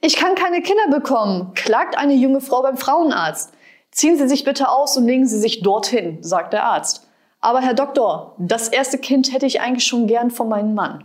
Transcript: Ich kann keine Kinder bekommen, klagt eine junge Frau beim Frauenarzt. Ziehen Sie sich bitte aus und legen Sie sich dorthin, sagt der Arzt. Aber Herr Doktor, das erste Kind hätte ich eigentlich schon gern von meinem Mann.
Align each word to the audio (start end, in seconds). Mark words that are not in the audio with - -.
Ich 0.00 0.16
kann 0.16 0.34
keine 0.34 0.62
Kinder 0.62 0.88
bekommen, 0.90 1.52
klagt 1.54 1.96
eine 1.96 2.14
junge 2.14 2.40
Frau 2.40 2.62
beim 2.62 2.76
Frauenarzt. 2.76 3.52
Ziehen 3.90 4.16
Sie 4.16 4.28
sich 4.28 4.44
bitte 4.44 4.68
aus 4.68 4.96
und 4.96 5.06
legen 5.06 5.26
Sie 5.26 5.38
sich 5.38 5.62
dorthin, 5.62 6.22
sagt 6.22 6.52
der 6.52 6.64
Arzt. 6.64 7.08
Aber 7.40 7.60
Herr 7.60 7.74
Doktor, 7.74 8.34
das 8.38 8.68
erste 8.68 8.98
Kind 8.98 9.32
hätte 9.32 9.46
ich 9.46 9.60
eigentlich 9.60 9.86
schon 9.86 10.06
gern 10.06 10.30
von 10.30 10.48
meinem 10.48 10.74
Mann. 10.74 11.04